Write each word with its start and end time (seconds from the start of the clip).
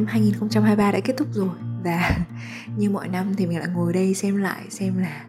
năm 0.00 0.06
2023 0.06 0.92
đã 0.92 1.00
kết 1.04 1.14
thúc 1.16 1.28
rồi. 1.32 1.48
Và 1.84 2.18
như 2.76 2.90
mọi 2.90 3.08
năm 3.08 3.34
thì 3.36 3.46
mình 3.46 3.58
lại 3.58 3.68
ngồi 3.74 3.92
đây 3.92 4.14
xem 4.14 4.36
lại 4.36 4.66
xem 4.70 4.98
là 4.98 5.24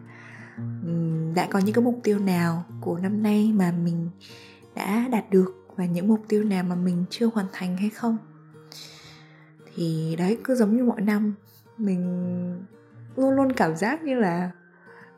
đã 1.34 1.46
có 1.50 1.58
những 1.58 1.74
cái 1.74 1.84
mục 1.84 2.00
tiêu 2.02 2.18
nào 2.18 2.64
của 2.80 2.98
năm 2.98 3.22
nay 3.22 3.52
mà 3.54 3.72
mình 3.72 4.10
đã 4.74 5.08
đạt 5.12 5.30
được 5.30 5.54
và 5.76 5.86
những 5.86 6.08
mục 6.08 6.20
tiêu 6.28 6.44
nào 6.44 6.64
mà 6.64 6.74
mình 6.74 7.04
chưa 7.10 7.30
hoàn 7.34 7.46
thành 7.52 7.76
hay 7.76 7.90
không. 7.90 8.18
Thì 9.74 10.16
đấy 10.18 10.38
cứ 10.44 10.54
giống 10.54 10.76
như 10.76 10.84
mọi 10.84 11.00
năm 11.00 11.34
mình 11.78 12.02
luôn 13.16 13.30
luôn 13.30 13.52
cảm 13.52 13.76
giác 13.76 14.02
như 14.02 14.14
là 14.14 14.50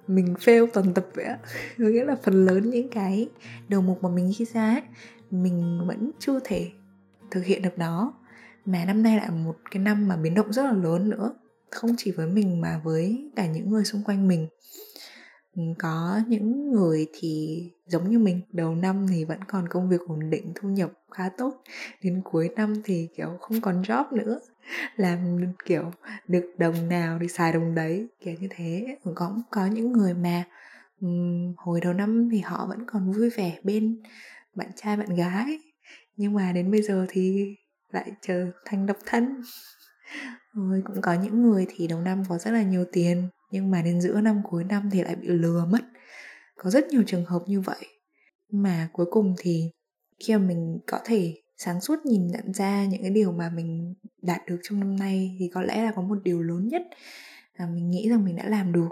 mình 0.07 0.35
fail 0.35 0.67
toàn 0.73 0.95
tập 0.95 1.07
vậy 1.15 1.25
có 1.79 1.85
nghĩa 1.85 2.05
là 2.05 2.17
phần 2.23 2.45
lớn 2.45 2.71
những 2.71 2.89
cái 2.89 3.29
đầu 3.69 3.83
mục 3.83 4.03
mà 4.03 4.09
mình 4.09 4.33
ghi 4.39 4.45
ra 4.45 4.71
ấy, 4.71 4.83
mình 5.31 5.81
vẫn 5.87 6.11
chưa 6.19 6.41
thể 6.45 6.71
thực 7.31 7.45
hiện 7.45 7.63
được 7.63 7.79
nó 7.79 8.13
mà 8.65 8.85
năm 8.85 9.03
nay 9.03 9.17
lại 9.17 9.31
một 9.31 9.57
cái 9.71 9.83
năm 9.83 10.09
mà 10.09 10.17
biến 10.17 10.35
động 10.35 10.53
rất 10.53 10.63
là 10.65 10.73
lớn 10.73 11.11
nữa. 11.11 11.35
Không 11.71 11.91
chỉ 11.99 12.11
với 12.11 12.27
mình 12.27 12.61
mà 12.61 12.81
với 12.85 13.31
cả 13.37 13.47
những 13.47 13.71
người 13.71 13.85
xung 13.85 14.03
quanh 14.05 14.29
mình. 14.29 14.49
Ừ, 15.57 15.63
có 15.79 16.21
những 16.29 16.73
người 16.73 17.07
thì 17.13 17.63
giống 17.87 18.11
như 18.11 18.19
mình 18.19 18.41
đầu 18.53 18.75
năm 18.75 19.07
thì 19.11 19.25
vẫn 19.25 19.39
còn 19.49 19.69
công 19.69 19.89
việc 19.89 20.01
ổn 20.09 20.31
định 20.31 20.53
thu 20.55 20.69
nhập 20.69 20.93
khá 21.11 21.29
tốt. 21.39 21.63
Đến 22.03 22.21
cuối 22.25 22.49
năm 22.57 22.75
thì 22.85 23.09
kiểu 23.17 23.29
không 23.41 23.61
còn 23.61 23.83
job 23.83 24.05
nữa. 24.17 24.41
Làm 24.97 25.19
kiểu 25.65 25.91
được 26.29 26.55
đồng 26.59 26.89
nào 26.89 27.19
thì 27.21 27.29
xài 27.29 27.53
đồng 27.53 27.75
đấy 27.75 28.07
kiểu 28.21 28.35
như 28.41 28.49
thế. 28.51 28.97
Ừ, 29.05 29.13
Cũng 29.15 29.43
có 29.51 29.67
những 29.67 29.93
người 29.93 30.15
mà 30.15 30.45
um, 31.01 31.55
hồi 31.57 31.81
đầu 31.81 31.93
năm 31.93 32.29
thì 32.33 32.41
họ 32.41 32.67
vẫn 32.69 32.79
còn 32.87 33.13
vui 33.13 33.31
vẻ 33.31 33.59
bên 33.63 34.03
bạn 34.55 34.71
trai 34.77 34.97
bạn 34.97 35.15
gái. 35.17 35.59
Nhưng 36.17 36.35
mà 36.35 36.53
đến 36.53 36.71
bây 36.71 36.83
giờ 36.83 37.07
thì 37.09 37.55
lại 37.95 38.13
trở 38.23 38.51
thành 38.65 38.87
độc 38.87 38.97
thân. 39.07 39.43
Rồi 40.53 40.83
cũng 40.85 41.01
có 41.03 41.15
những 41.15 41.43
người 41.43 41.67
thì 41.69 41.87
đầu 41.87 42.01
năm 42.01 42.23
có 42.29 42.39
rất 42.39 42.51
là 42.51 42.63
nhiều 42.63 42.85
tiền, 42.93 43.29
nhưng 43.51 43.71
mà 43.71 43.83
đến 43.83 44.01
giữa 44.01 44.21
năm, 44.21 44.41
cuối 44.45 44.65
năm 44.65 44.91
thì 44.93 45.03
lại 45.03 45.17
bị 45.17 45.29
lừa 45.29 45.65
mất. 45.65 45.81
Có 46.57 46.71
rất 46.71 46.89
nhiều 46.89 47.03
trường 47.07 47.25
hợp 47.25 47.43
như 47.47 47.61
vậy. 47.61 47.87
Mà 48.53 48.89
cuối 48.93 49.07
cùng 49.11 49.35
thì 49.39 49.71
khi 50.19 50.37
mà 50.37 50.47
mình 50.47 50.79
có 50.87 50.99
thể 51.05 51.35
sáng 51.57 51.81
suốt 51.81 52.07
nhìn 52.07 52.27
nhận 52.27 52.55
ra 52.55 52.85
những 52.85 53.03
cái 53.03 53.11
điều 53.11 53.33
mà 53.33 53.51
mình 53.51 53.95
đạt 54.23 54.41
được 54.47 54.59
trong 54.63 54.81
năm 54.81 54.97
nay 54.97 55.37
thì 55.39 55.51
có 55.55 55.63
lẽ 55.63 55.85
là 55.85 55.93
có 55.97 56.03
một 56.03 56.19
điều 56.25 56.43
lớn 56.43 56.69
nhất 56.69 56.83
mà 57.59 57.67
mình 57.67 57.91
nghĩ 57.91 58.09
rằng 58.09 58.25
mình 58.25 58.37
đã 58.37 58.49
làm 58.49 58.73
được. 58.73 58.89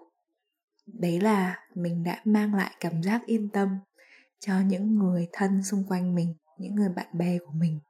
Đấy 0.87 1.21
là 1.21 1.59
mình 1.75 2.05
đã 2.05 2.21
mang 2.25 2.55
lại 2.55 2.73
cảm 2.81 3.03
giác 3.03 3.27
yên 3.27 3.49
tâm 3.49 3.69
cho 4.39 4.61
những 4.61 4.95
người 4.95 5.29
thân 5.33 5.63
xung 5.63 5.85
quanh 5.89 6.15
mình, 6.15 6.35
những 6.59 6.75
người 6.75 6.89
bạn 6.89 7.07
bè 7.13 7.39
của 7.39 7.53
mình 7.53 7.81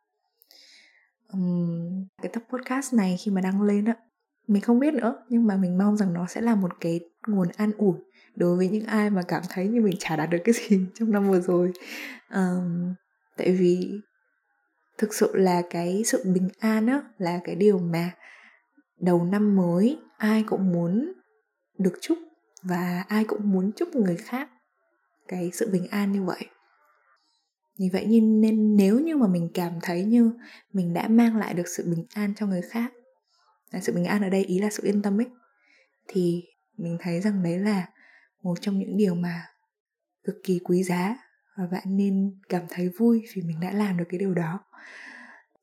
um, 1.32 2.04
cái 2.22 2.30
tập 2.32 2.42
podcast 2.48 2.94
này 2.94 3.16
khi 3.20 3.30
mà 3.30 3.40
đăng 3.40 3.62
lên 3.62 3.84
á 3.84 3.96
mình 4.46 4.62
không 4.62 4.78
biết 4.78 4.94
nữa 4.94 5.16
nhưng 5.28 5.46
mà 5.46 5.56
mình 5.56 5.78
mong 5.78 5.96
rằng 5.96 6.12
nó 6.12 6.26
sẽ 6.26 6.40
là 6.40 6.54
một 6.54 6.80
cái 6.80 7.00
nguồn 7.26 7.48
an 7.56 7.70
ủi 7.78 7.94
đối 8.34 8.56
với 8.56 8.68
những 8.68 8.84
ai 8.84 9.10
mà 9.10 9.22
cảm 9.22 9.42
thấy 9.48 9.68
như 9.68 9.80
mình 9.80 9.96
chả 9.98 10.16
đạt 10.16 10.30
được 10.30 10.38
cái 10.44 10.54
gì 10.54 10.86
trong 10.94 11.12
năm 11.12 11.30
vừa 11.30 11.40
rồi. 11.40 11.72
Um, 12.34 12.94
tại 13.36 13.52
vì 13.52 14.00
thực 14.98 15.14
sự 15.14 15.36
là 15.36 15.62
cái 15.70 16.02
sự 16.06 16.22
bình 16.34 16.48
an 16.58 16.86
á 16.86 17.02
là 17.18 17.40
cái 17.44 17.54
điều 17.54 17.78
mà 17.78 18.10
đầu 19.00 19.24
năm 19.24 19.56
mới 19.56 19.98
ai 20.18 20.44
cũng 20.46 20.72
muốn 20.72 21.12
được 21.78 21.94
chúc 22.00 22.18
và 22.62 23.04
ai 23.08 23.24
cũng 23.24 23.52
muốn 23.52 23.72
chúc 23.76 23.94
người 23.94 24.16
khác 24.16 24.48
cái 25.28 25.50
sự 25.52 25.70
bình 25.72 25.86
an 25.90 26.12
như 26.12 26.22
vậy 26.22 26.46
vì 27.82 27.88
vậy 27.92 28.20
nên 28.20 28.76
nếu 28.76 29.00
như 29.00 29.16
mà 29.16 29.26
mình 29.26 29.48
cảm 29.54 29.72
thấy 29.82 30.04
như 30.04 30.32
mình 30.72 30.94
đã 30.94 31.08
mang 31.08 31.36
lại 31.36 31.54
được 31.54 31.68
sự 31.76 31.90
bình 31.90 32.06
an 32.14 32.34
cho 32.36 32.46
người 32.46 32.62
khác 32.62 32.92
là 33.70 33.80
sự 33.80 33.92
bình 33.92 34.04
an 34.04 34.22
ở 34.22 34.28
đây 34.28 34.44
ý 34.44 34.58
là 34.58 34.70
sự 34.70 34.82
yên 34.86 35.02
tâm 35.02 35.20
ấy, 35.20 35.26
thì 36.08 36.42
mình 36.76 36.96
thấy 37.00 37.20
rằng 37.20 37.42
đấy 37.42 37.58
là 37.58 37.86
một 38.42 38.54
trong 38.60 38.78
những 38.78 38.96
điều 38.96 39.14
mà 39.14 39.46
cực 40.24 40.36
kỳ 40.44 40.58
quý 40.64 40.82
giá 40.82 41.16
và 41.56 41.66
bạn 41.66 41.82
nên 41.86 42.38
cảm 42.48 42.62
thấy 42.68 42.88
vui 42.88 43.24
vì 43.34 43.42
mình 43.42 43.60
đã 43.60 43.72
làm 43.72 43.96
được 43.96 44.04
cái 44.08 44.18
điều 44.18 44.34
đó. 44.34 44.60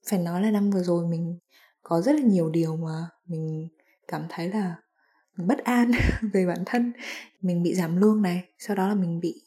Phải 0.09 0.19
nói 0.19 0.41
là 0.41 0.51
năm 0.51 0.71
vừa 0.71 0.83
rồi 0.83 1.07
mình 1.07 1.39
có 1.83 2.01
rất 2.01 2.15
là 2.15 2.21
nhiều 2.21 2.49
điều 2.49 2.77
mà 2.77 3.07
mình 3.25 3.67
cảm 4.07 4.25
thấy 4.29 4.49
là 4.49 4.75
bất 5.37 5.57
an 5.57 5.91
về 6.33 6.45
bản 6.45 6.63
thân. 6.65 6.93
Mình 7.41 7.63
bị 7.63 7.75
giảm 7.75 7.95
lương 7.97 8.21
này, 8.21 8.49
sau 8.57 8.75
đó 8.75 8.87
là 8.87 8.95
mình 8.95 9.19
bị 9.19 9.41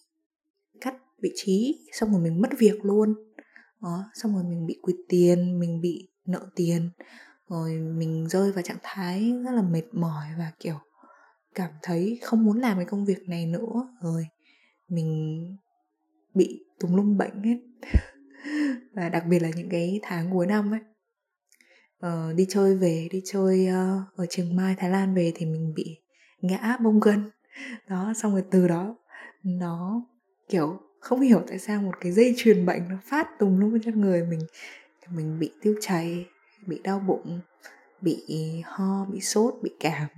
vị 1.23 1.33
trí 1.35 1.79
xong 1.93 2.13
rồi 2.13 2.21
mình 2.21 2.41
mất 2.41 2.49
việc 2.59 2.85
luôn. 2.85 3.15
Đó 3.83 4.05
xong 4.15 4.35
rồi 4.35 4.45
mình 4.45 4.67
bị 4.67 4.79
quỵt 4.83 4.97
tiền 5.09 5.59
mình 5.59 5.81
bị 5.81 6.09
nợ 6.25 6.47
tiền. 6.57 6.91
Rồi 7.49 7.73
mình 7.73 8.29
rơi 8.29 8.53
vào 8.53 8.63
trạng 8.63 8.79
thái 8.83 9.33
rất 9.45 9.51
là 9.51 9.63
mệt 9.63 9.85
mỏi 9.93 10.27
và 10.39 10.53
kiểu 10.61 10.79
cảm 11.55 11.71
thấy 11.83 12.19
không 12.23 12.45
muốn 12.45 12.59
làm 12.59 12.77
cái 12.77 12.87
công 12.87 13.05
việc 13.05 13.29
này 13.29 13.47
nữa. 13.47 13.89
Rồi 14.03 14.27
mình 14.89 15.43
bị 16.35 16.65
tùm 16.81 16.95
lum 16.95 17.17
bệnh 17.17 17.43
hết 17.43 17.59
và 18.93 19.09
đặc 19.09 19.25
biệt 19.29 19.39
là 19.39 19.51
những 19.57 19.69
cái 19.69 20.01
tháng 20.03 20.31
cuối 20.33 20.47
năm 20.47 20.75
ấy. 20.75 20.81
Ờ, 21.99 22.33
đi 22.33 22.47
chơi 22.49 22.77
về 22.77 23.09
đi 23.11 23.23
chơi 23.25 23.69
uh, 23.69 24.19
ở 24.19 24.27
trường 24.31 24.57
mai 24.57 24.75
thái 24.79 24.91
lan 24.91 25.15
về 25.15 25.33
thì 25.35 25.47
mình 25.47 25.73
bị 25.75 25.99
ngã 26.41 26.77
bông 26.85 27.01
gân. 27.01 27.31
Đó 27.89 28.13
xong 28.17 28.33
rồi 28.33 28.45
từ 28.51 28.69
đó 28.69 28.97
nó 29.43 30.03
kiểu 30.49 30.81
không 31.03 31.21
hiểu 31.21 31.43
tại 31.49 31.59
sao 31.59 31.83
một 31.83 31.95
cái 32.01 32.13
dây 32.13 32.35
truyền 32.37 32.67
bệnh 32.67 32.89
nó 32.89 32.97
phát 33.05 33.39
tùng 33.39 33.59
lum 33.59 33.79
trên 33.85 34.01
người 34.01 34.25
mình. 34.25 34.41
Mình 35.11 35.39
bị 35.39 35.51
tiêu 35.63 35.75
chảy 35.81 36.27
bị 36.67 36.81
đau 36.85 36.99
bụng 36.99 37.41
bị 38.01 38.25
ho 38.65 39.05
bị 39.05 39.21
sốt 39.21 39.55
bị 39.63 39.71
cảm. 39.81 40.09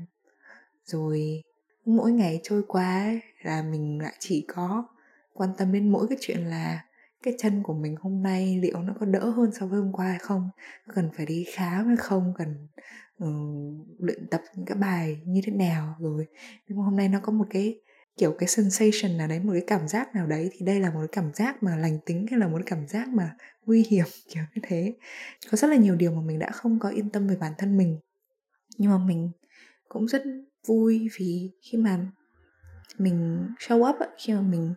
Rồi 0.85 1.43
mỗi 1.85 2.13
ngày 2.13 2.41
trôi 2.43 2.63
qua 2.69 3.21
là 3.43 3.63
mình 3.63 3.99
lại 4.03 4.15
chỉ 4.19 4.45
có 4.49 4.85
quan 5.33 5.51
tâm 5.59 5.73
đến 5.73 5.93
mỗi 5.93 6.07
cái 6.09 6.19
chuyện 6.21 6.41
là 6.41 6.85
cái 7.23 7.35
chân 7.39 7.63
của 7.63 7.75
mình 7.75 7.97
hôm 8.01 8.23
nay 8.23 8.59
liệu 8.63 8.83
nó 8.83 8.95
có 9.01 9.07
đỡ 9.07 9.31
hơn 9.31 9.51
so 9.53 9.67
với 9.67 9.81
hôm 9.81 9.93
qua 9.93 10.07
hay 10.07 10.19
không? 10.19 10.51
Cần 10.95 11.11
phải 11.17 11.27
đi 11.27 11.45
khám 11.55 11.87
hay 11.87 11.97
không? 11.97 12.33
Cần 12.39 12.69
um, 13.19 13.85
luyện 13.99 14.27
tập 14.31 14.41
những 14.57 14.67
cái 14.67 14.77
bài 14.77 15.21
như 15.25 15.41
thế 15.45 15.53
nào? 15.53 15.97
Rồi 16.01 16.27
nhưng 16.69 16.79
mà 16.79 16.85
hôm 16.85 16.97
nay 16.97 17.09
nó 17.09 17.21
có 17.23 17.33
một 17.33 17.47
cái 17.51 17.81
kiểu, 18.17 18.35
cái 18.39 18.49
sensation 18.49 19.17
nào 19.17 19.29
đấy, 19.29 19.41
một 19.41 19.53
cái 19.53 19.65
cảm 19.67 19.89
giác 19.89 20.15
nào 20.15 20.27
đấy, 20.27 20.51
thì 20.53 20.67
đây 20.67 20.81
là 20.81 20.91
một 20.91 20.99
cái 20.99 21.09
cảm 21.13 21.35
giác 21.35 21.63
mà 21.63 21.77
lành 21.77 21.99
tính 22.07 22.27
hay 22.31 22.41
là 22.41 22.49
một 22.49 22.57
cái 22.59 22.67
cảm 22.67 22.89
giác 22.89 23.09
mà 23.09 23.37
nguy 23.67 23.85
hiểm, 23.89 24.05
kiểu 24.29 24.43
như 24.55 24.63
thế. 24.63 24.95
Có 25.51 25.57
rất 25.57 25.71
là 25.71 25.77
nhiều 25.77 25.97
điều 25.97 26.15
mà 26.15 26.21
mình 26.21 26.39
đã 26.39 26.51
không 26.51 26.79
có 26.79 26.89
yên 26.89 27.11
tâm 27.11 27.27
về 27.27 27.37
bản 27.37 27.53
thân 27.59 27.77
mình. 27.77 27.99
Nhưng 28.79 28.91
mà 28.91 28.99
mình 28.99 29.31
cũng 29.89 30.09
rất 30.09 30.23
vui 30.67 31.09
vì 31.19 31.51
khi 31.63 31.79
mà 31.79 32.07
mình 32.99 33.47
show 33.59 33.91
up 33.91 33.97
khi 34.19 34.33
mà 34.33 34.41
mình 34.41 34.75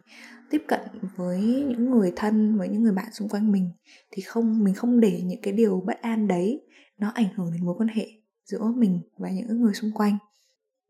tiếp 0.49 0.63
cận 0.67 0.79
với 1.15 1.41
những 1.67 1.91
người 1.91 2.13
thân, 2.15 2.57
với 2.57 2.69
những 2.69 2.83
người 2.83 2.93
bạn 2.93 3.13
xung 3.13 3.29
quanh 3.29 3.51
mình, 3.51 3.71
thì 4.11 4.21
không, 4.21 4.63
mình 4.63 4.73
không 4.73 4.99
để 4.99 5.21
những 5.25 5.41
cái 5.41 5.53
điều 5.53 5.83
bất 5.85 6.01
an 6.01 6.27
đấy 6.27 6.61
nó 6.97 7.11
ảnh 7.15 7.33
hưởng 7.35 7.51
đến 7.53 7.65
mối 7.65 7.75
quan 7.77 7.87
hệ 7.87 8.07
giữa 8.45 8.71
mình 8.75 9.01
và 9.17 9.29
những 9.29 9.61
người 9.61 9.73
xung 9.73 9.91
quanh. 9.91 10.17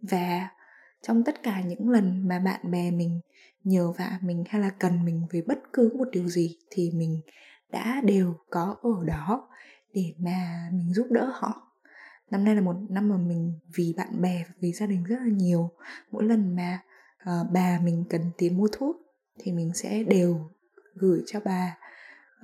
Và 0.01 0.49
trong 1.01 1.23
tất 1.23 1.43
cả 1.43 1.61
những 1.61 1.89
lần 1.89 2.27
mà 2.27 2.39
bạn 2.39 2.71
bè 2.71 2.91
mình 2.91 3.19
nhờ 3.63 3.91
vả 3.91 4.19
mình 4.21 4.43
hay 4.49 4.61
là 4.61 4.69
cần 4.69 5.05
mình 5.05 5.27
về 5.31 5.41
bất 5.47 5.59
cứ 5.73 5.93
một 5.97 6.07
điều 6.11 6.27
gì 6.27 6.57
thì 6.69 6.91
mình 6.95 7.21
đã 7.71 8.01
đều 8.05 8.35
có 8.49 8.75
ở 8.81 9.05
đó 9.05 9.49
để 9.93 10.13
mà 10.17 10.69
mình 10.73 10.93
giúp 10.93 11.07
đỡ 11.09 11.31
họ. 11.33 11.71
Năm 12.31 12.43
nay 12.43 12.55
là 12.55 12.61
một 12.61 12.75
năm 12.89 13.09
mà 13.09 13.17
mình 13.17 13.53
vì 13.75 13.93
bạn 13.97 14.21
bè 14.21 14.45
vì 14.59 14.71
gia 14.71 14.85
đình 14.85 15.03
rất 15.03 15.15
là 15.19 15.31
nhiều. 15.31 15.69
Mỗi 16.11 16.23
lần 16.23 16.55
mà 16.55 16.79
uh, 17.23 17.51
bà 17.51 17.79
mình 17.83 18.03
cần 18.09 18.21
tiền 18.37 18.57
mua 18.57 18.67
thuốc 18.71 18.95
thì 19.39 19.51
mình 19.51 19.71
sẽ 19.73 20.03
đều 20.03 20.49
gửi 20.95 21.23
cho 21.25 21.39
bà. 21.45 21.77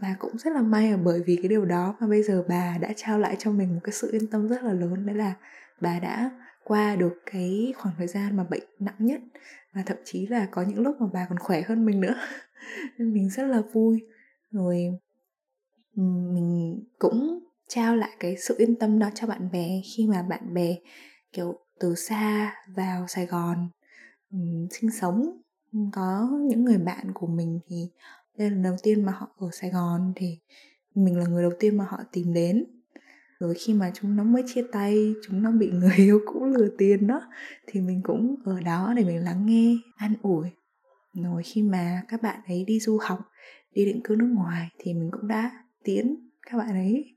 Và 0.02 0.16
cũng 0.20 0.38
rất 0.38 0.54
là 0.54 0.62
may 0.62 0.92
là 0.92 0.98
bởi 0.98 1.24
vì 1.26 1.36
cái 1.36 1.48
điều 1.48 1.66
đó 1.66 1.96
mà 2.00 2.08
bây 2.08 2.24
giờ 2.24 2.44
bà 2.50 2.78
đã 2.78 2.90
trao 2.96 3.20
lại 3.20 3.36
cho 3.40 3.52
mình 3.52 3.74
một 3.74 3.82
cái 3.84 3.94
sự 3.94 4.12
yên 4.12 4.28
tâm 4.28 4.48
rất 4.48 4.64
là 4.64 4.74
lớn 4.74 5.06
đấy 5.06 5.16
là 5.16 5.34
bà 5.82 6.00
đã 6.00 6.32
qua 6.64 6.96
được 6.96 7.14
cái 7.26 7.74
khoảng 7.78 7.96
thời 7.98 8.08
gian 8.08 8.38
mà 8.38 8.44
bệnh 8.44 8.64
nặng 8.80 8.96
nhất 9.00 9.22
và 9.74 9.84
thậm 9.86 9.98
chí 10.06 10.28
là 10.28 10.48
có 10.52 10.62
những 10.62 10.80
lúc 10.80 10.96
mà 11.02 11.08
bà 11.14 11.26
còn 11.30 11.40
khỏe 11.40 11.62
hơn 11.62 11.86
mình 11.86 12.02
nữa. 12.02 12.16
Nên 12.98 13.14
mình 13.14 13.30
rất 13.30 13.44
là 13.44 13.62
vui. 13.74 14.06
Rồi 14.52 15.00
mình 15.96 16.84
cũng 17.00 17.40
trao 17.68 17.96
lại 17.96 18.12
cái 18.20 18.38
sự 18.38 18.56
yên 18.58 18.76
tâm 18.76 19.00
đó 19.00 19.10
cho 19.16 19.28
bạn 19.28 19.52
bè 19.52 19.82
khi 19.96 20.08
mà 20.08 20.22
bạn 20.22 20.54
bè 20.54 20.76
kiểu 21.32 21.60
từ 21.80 21.96
xa 21.96 22.56
vào 22.76 23.08
Sài 23.08 23.26
Gòn 23.26 23.70
um, 24.32 24.68
sinh 24.72 24.92
sống. 24.92 25.42
Có 25.92 26.30
những 26.42 26.66
người 26.66 26.78
bạn 26.78 27.12
của 27.14 27.28
mình 27.28 27.60
thì 27.68 27.90
đây 28.38 28.50
là 28.50 28.56
lần 28.56 28.64
đầu 28.64 28.76
tiên 28.84 29.06
mà 29.06 29.12
họ 29.12 29.28
ở 29.38 29.50
Sài 29.52 29.70
Gòn 29.70 30.14
thì 30.16 30.40
mình 30.96 31.18
là 31.18 31.26
người 31.26 31.44
đầu 31.44 31.52
tiên 31.60 31.78
mà 31.78 31.86
họ 31.90 31.98
tìm 32.12 32.34
đến 32.34 32.66
rồi 33.40 33.56
khi 33.56 33.74
mà 33.74 33.92
chúng 33.94 34.16
nó 34.16 34.24
mới 34.24 34.44
chia 34.48 34.64
tay, 34.72 35.14
chúng 35.28 35.44
nó 35.44 35.52
bị 35.52 35.72
người 35.72 35.96
yêu 35.98 36.22
cũ 36.26 36.46
lừa 36.46 36.68
tiền 36.78 37.08
đó, 37.08 37.22
thì 37.68 37.82
mình 37.82 38.02
cũng 38.04 38.36
ở 38.46 38.62
đó 38.62 38.94
để 38.98 39.04
mình 39.04 39.24
lắng 39.24 39.46
nghe, 39.46 39.78
an 39.96 40.14
ủi. 40.22 40.48
Rồi 41.14 41.44
khi 41.44 41.62
mà 41.62 42.02
các 42.08 42.22
bạn 42.22 42.40
ấy 42.48 42.64
đi 42.68 42.80
du 42.80 42.98
học, 43.02 43.20
đi 43.74 43.86
định 43.86 44.02
cư 44.04 44.16
nước 44.16 44.30
ngoài 44.36 44.70
thì 44.80 44.94
mình 44.94 45.10
cũng 45.12 45.28
đã 45.28 45.52
tiến 45.84 46.30
các 46.52 46.58
bạn 46.58 46.70
ấy. 46.70 47.16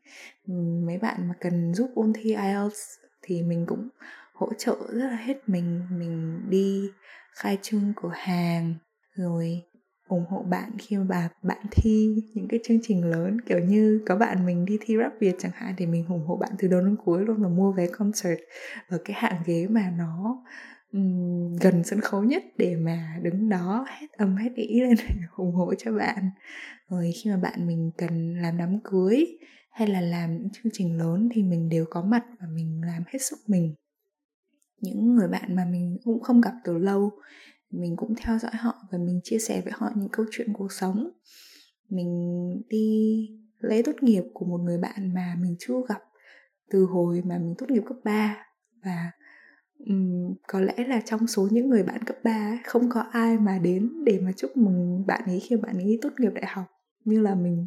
Mấy 0.86 0.98
bạn 0.98 1.28
mà 1.28 1.34
cần 1.40 1.74
giúp 1.74 1.90
ôn 1.94 2.12
thi 2.12 2.34
IELTS 2.34 2.78
thì 3.22 3.42
mình 3.42 3.66
cũng 3.66 3.88
hỗ 4.32 4.48
trợ 4.58 4.76
rất 4.92 5.08
là 5.10 5.16
hết 5.16 5.48
mình. 5.48 5.82
Mình 5.90 6.40
đi 6.48 6.90
khai 7.32 7.58
trương 7.62 7.92
cửa 8.02 8.12
hàng, 8.14 8.74
rồi 9.14 9.62
ủng 10.08 10.24
hộ 10.28 10.42
bạn 10.42 10.70
khi 10.78 10.96
mà 10.96 11.28
bạn 11.42 11.66
thi 11.70 12.22
những 12.34 12.48
cái 12.48 12.60
chương 12.64 12.78
trình 12.82 13.04
lớn. 13.04 13.40
Kiểu 13.40 13.58
như 13.58 14.02
có 14.06 14.16
bạn 14.16 14.46
mình 14.46 14.64
đi 14.64 14.78
thi 14.80 14.96
rap 14.96 15.12
việt 15.20 15.34
chẳng 15.38 15.52
hạn 15.54 15.74
thì 15.78 15.86
mình 15.86 16.06
ủng 16.08 16.26
hộ 16.26 16.36
bạn 16.36 16.50
từ 16.58 16.68
đầu 16.68 16.80
đến 16.80 16.96
cuối 17.04 17.24
luôn 17.24 17.42
và 17.42 17.48
mua 17.48 17.72
vé 17.72 17.86
concert 17.86 18.40
ở 18.88 18.98
cái 19.04 19.16
hạng 19.20 19.42
ghế 19.46 19.66
mà 19.70 19.92
nó 19.98 20.44
um, 20.92 21.56
gần 21.56 21.84
sân 21.84 22.00
khấu 22.00 22.24
nhất 22.24 22.42
để 22.56 22.76
mà 22.76 23.18
đứng 23.22 23.48
đó 23.48 23.86
hết 23.88 24.06
âm 24.12 24.36
hết 24.36 24.50
ý 24.54 24.80
lên 24.80 24.96
ủng 25.36 25.54
hộ 25.54 25.74
cho 25.74 25.92
bạn. 25.92 26.30
Rồi 26.88 27.12
khi 27.22 27.30
mà 27.30 27.36
bạn 27.36 27.66
mình 27.66 27.90
cần 27.96 28.34
làm 28.42 28.56
đám 28.56 28.80
cưới 28.84 29.26
hay 29.70 29.88
là 29.88 30.00
làm 30.00 30.36
những 30.36 30.48
chương 30.50 30.72
trình 30.72 30.98
lớn 30.98 31.28
thì 31.34 31.42
mình 31.42 31.68
đều 31.68 31.84
có 31.90 32.02
mặt 32.02 32.24
và 32.40 32.46
mình 32.54 32.80
làm 32.86 33.02
hết 33.06 33.18
sức 33.18 33.38
mình. 33.46 33.74
Những 34.80 35.14
người 35.14 35.28
bạn 35.28 35.56
mà 35.56 35.64
mình 35.64 35.98
cũng 36.04 36.22
không 36.22 36.40
gặp 36.40 36.52
từ 36.64 36.78
lâu 36.78 37.10
mình 37.70 37.96
cũng 37.96 38.14
theo 38.16 38.38
dõi 38.38 38.52
họ 38.54 38.74
và 38.92 38.98
mình 38.98 39.20
chia 39.24 39.38
sẻ 39.38 39.60
với 39.60 39.72
họ 39.76 39.90
những 39.96 40.08
câu 40.12 40.26
chuyện 40.30 40.52
cuộc 40.52 40.72
sống. 40.72 41.10
Mình 41.88 42.10
đi 42.68 43.28
lễ 43.60 43.82
tốt 43.82 43.92
nghiệp 44.00 44.22
của 44.34 44.46
một 44.46 44.58
người 44.58 44.78
bạn 44.78 45.14
mà 45.14 45.36
mình 45.40 45.56
chưa 45.58 45.74
gặp 45.88 46.02
từ 46.70 46.84
hồi 46.84 47.22
mà 47.24 47.38
mình 47.38 47.54
tốt 47.58 47.70
nghiệp 47.70 47.82
cấp 47.86 47.96
3 48.04 48.36
và 48.84 49.10
um, 49.86 50.34
có 50.48 50.60
lẽ 50.60 50.74
là 50.88 51.02
trong 51.04 51.26
số 51.26 51.48
những 51.50 51.68
người 51.68 51.82
bạn 51.82 52.04
cấp 52.06 52.16
3 52.24 52.30
ấy, 52.32 52.58
không 52.64 52.88
có 52.90 53.00
ai 53.00 53.38
mà 53.38 53.58
đến 53.58 54.04
để 54.04 54.18
mà 54.20 54.32
chúc 54.32 54.56
mừng 54.56 55.06
bạn 55.06 55.22
ấy 55.26 55.40
khi 55.40 55.56
bạn 55.56 55.78
ấy 55.78 55.98
tốt 56.02 56.10
nghiệp 56.18 56.30
đại 56.34 56.46
học. 56.46 56.64
Như 57.04 57.20
là 57.20 57.34
mình 57.34 57.66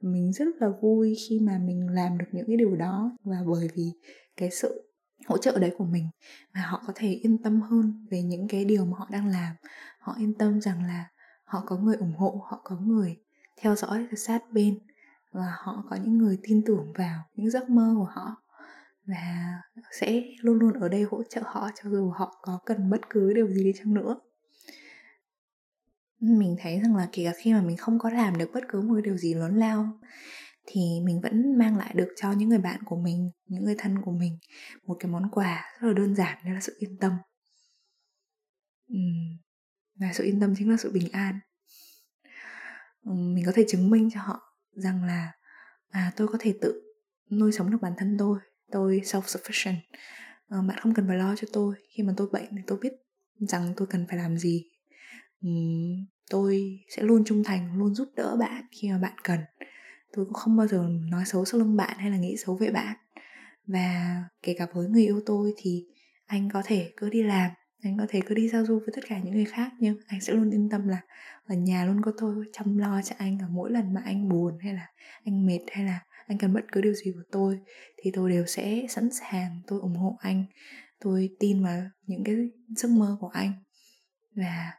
mình 0.00 0.32
rất 0.32 0.44
là 0.60 0.68
vui 0.80 1.16
khi 1.28 1.40
mà 1.40 1.58
mình 1.58 1.88
làm 1.90 2.18
được 2.18 2.26
những 2.32 2.46
cái 2.46 2.56
điều 2.56 2.76
đó. 2.76 3.16
Và 3.24 3.36
bởi 3.46 3.68
vì 3.74 3.90
cái 4.36 4.50
sự 4.50 4.93
hỗ 5.26 5.38
trợ 5.38 5.58
đấy 5.58 5.74
của 5.78 5.84
mình 5.84 6.08
mà 6.54 6.60
họ 6.60 6.82
có 6.86 6.92
thể 6.96 7.12
yên 7.12 7.42
tâm 7.42 7.60
hơn 7.60 8.06
về 8.10 8.22
những 8.22 8.48
cái 8.48 8.64
điều 8.64 8.84
mà 8.84 8.98
họ 8.98 9.08
đang 9.10 9.26
làm. 9.26 9.56
Họ 9.98 10.14
yên 10.18 10.34
tâm 10.34 10.60
rằng 10.60 10.82
là 10.84 11.08
họ 11.44 11.62
có 11.66 11.76
người 11.76 11.96
ủng 11.96 12.14
hộ, 12.16 12.46
họ 12.50 12.60
có 12.64 12.76
người 12.76 13.16
theo 13.56 13.76
dõi 13.76 14.06
sát 14.16 14.52
bên 14.52 14.78
và 15.32 15.54
họ 15.58 15.84
có 15.90 15.96
những 15.96 16.18
người 16.18 16.38
tin 16.42 16.62
tưởng 16.66 16.92
vào 16.94 17.22
những 17.34 17.50
giấc 17.50 17.70
mơ 17.70 17.94
của 17.96 18.08
họ 18.12 18.42
và 19.06 19.60
sẽ 20.00 20.22
luôn 20.40 20.58
luôn 20.58 20.72
ở 20.72 20.88
đây 20.88 21.02
hỗ 21.10 21.22
trợ 21.22 21.40
họ 21.44 21.70
cho 21.74 21.90
dù 21.90 22.10
họ 22.10 22.38
có 22.42 22.58
cần 22.66 22.90
bất 22.90 23.10
cứ 23.10 23.32
điều 23.34 23.48
gì 23.48 23.64
đi 23.64 23.72
chăng 23.78 23.94
nữa. 23.94 24.16
Mình 26.20 26.56
thấy 26.60 26.80
rằng 26.80 26.96
là 26.96 27.08
kể 27.12 27.24
cả 27.24 27.32
khi 27.36 27.52
mà 27.52 27.62
mình 27.62 27.76
không 27.76 27.98
có 27.98 28.10
làm 28.10 28.38
được 28.38 28.50
bất 28.54 28.64
cứ 28.68 28.80
một 28.80 29.00
điều 29.04 29.16
gì 29.16 29.34
lớn 29.34 29.56
lao 29.56 29.88
thì 30.66 31.00
mình 31.04 31.20
vẫn 31.20 31.58
mang 31.58 31.76
lại 31.76 31.94
được 31.94 32.08
cho 32.16 32.32
những 32.32 32.48
người 32.48 32.58
bạn 32.58 32.80
của 32.84 32.96
mình 32.96 33.30
những 33.46 33.64
người 33.64 33.74
thân 33.78 34.02
của 34.02 34.12
mình 34.12 34.38
một 34.86 34.96
cái 35.00 35.10
món 35.10 35.30
quà 35.30 35.64
rất 35.80 35.88
là 35.88 35.94
đơn 35.94 36.14
giản 36.14 36.38
đó 36.44 36.52
là 36.52 36.60
sự 36.60 36.76
yên 36.78 36.96
tâm. 36.96 37.12
Uhm, 38.92 39.36
và 39.94 40.12
sự 40.12 40.24
yên 40.24 40.40
tâm 40.40 40.54
chính 40.58 40.70
là 40.70 40.76
sự 40.76 40.92
bình 40.92 41.08
an. 41.12 41.38
Uhm, 43.10 43.34
mình 43.34 43.44
có 43.46 43.52
thể 43.54 43.64
chứng 43.68 43.90
minh 43.90 44.10
cho 44.14 44.20
họ 44.20 44.40
rằng 44.72 45.04
là 45.04 45.32
à 45.90 46.12
tôi 46.16 46.28
có 46.28 46.38
thể 46.40 46.54
tự 46.60 46.82
nuôi 47.30 47.52
sống 47.52 47.70
được 47.70 47.78
bản 47.82 47.92
thân 47.98 48.16
tôi 48.18 48.38
tôi 48.70 49.00
self 49.04 49.20
sufficient 49.20 49.76
à, 50.48 50.56
ờ, 50.56 50.62
bạn 50.62 50.78
không 50.80 50.94
cần 50.94 51.06
phải 51.08 51.16
lo 51.16 51.36
cho 51.36 51.48
tôi 51.52 51.74
khi 51.88 52.02
mà 52.02 52.14
tôi 52.16 52.28
bệnh 52.32 52.48
thì 52.50 52.62
tôi 52.66 52.78
biết 52.78 52.92
rằng 53.38 53.74
tôi 53.76 53.86
cần 53.86 54.06
phải 54.08 54.18
làm 54.18 54.38
gì. 54.38 54.64
Uhm, 55.46 56.06
tôi 56.30 56.80
sẽ 56.96 57.02
luôn 57.02 57.24
trung 57.24 57.44
thành 57.44 57.78
luôn 57.78 57.94
giúp 57.94 58.08
đỡ 58.16 58.36
bạn 58.36 58.64
khi 58.70 58.90
mà 58.90 58.98
bạn 58.98 59.14
cần 59.24 59.40
tôi 60.16 60.24
cũng 60.24 60.34
không 60.34 60.56
bao 60.56 60.66
giờ 60.66 60.88
nói 61.10 61.24
xấu 61.26 61.44
sau 61.44 61.60
lưng 61.60 61.76
bạn 61.76 61.98
hay 61.98 62.10
là 62.10 62.16
nghĩ 62.16 62.36
xấu 62.36 62.56
về 62.56 62.70
bạn. 62.70 62.96
Và 63.66 64.22
kể 64.42 64.54
cả 64.58 64.66
với 64.74 64.88
người 64.88 65.02
yêu 65.02 65.20
tôi 65.26 65.52
thì 65.56 65.86
anh 66.26 66.48
có 66.52 66.62
thể 66.64 66.92
cứ 66.96 67.10
đi 67.10 67.22
làm, 67.22 67.50
anh 67.82 67.98
có 67.98 68.06
thể 68.08 68.20
cứ 68.26 68.34
đi 68.34 68.48
giao 68.48 68.64
du 68.64 68.78
với 68.78 68.88
tất 68.96 69.02
cả 69.08 69.18
những 69.18 69.34
người 69.34 69.44
khác, 69.44 69.72
nhưng 69.78 69.96
anh 70.06 70.20
sẽ 70.20 70.32
luôn 70.32 70.50
yên 70.50 70.68
tâm 70.68 70.88
là 70.88 71.00
ở 71.46 71.54
nhà 71.54 71.84
luôn 71.84 72.02
có 72.02 72.12
tôi 72.18 72.44
chăm 72.52 72.78
lo 72.78 73.02
cho 73.02 73.14
anh 73.18 73.38
ở 73.38 73.46
mỗi 73.50 73.70
lần 73.70 73.94
mà 73.94 74.02
anh 74.04 74.28
buồn 74.28 74.58
hay 74.60 74.74
là 74.74 74.86
anh 75.24 75.46
mệt 75.46 75.60
hay 75.72 75.84
là 75.84 76.00
anh 76.26 76.38
cần 76.38 76.52
bất 76.52 76.64
cứ 76.72 76.80
điều 76.80 76.94
gì 76.94 77.12
của 77.12 77.22
tôi, 77.32 77.58
thì 78.02 78.10
tôi 78.14 78.30
đều 78.30 78.46
sẽ 78.46 78.86
sẵn 78.88 79.08
sàng, 79.12 79.60
tôi 79.66 79.80
ủng 79.80 79.96
hộ 79.96 80.16
anh, 80.20 80.44
tôi 81.00 81.30
tin 81.40 81.64
vào 81.64 81.82
những 82.06 82.24
cái 82.24 82.34
giấc 82.76 82.90
mơ 82.90 83.16
của 83.20 83.28
anh. 83.28 83.52
Và 84.36 84.72